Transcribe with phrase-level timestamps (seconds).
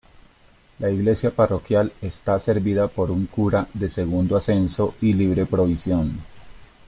[0.79, 6.17] La Iglesia parroquial está servida por un cura de segundo ascenso y libre provisión.